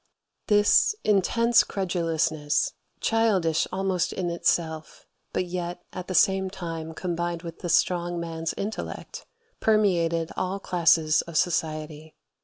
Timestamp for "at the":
5.93-6.15